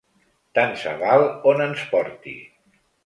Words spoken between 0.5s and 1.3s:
Tant se val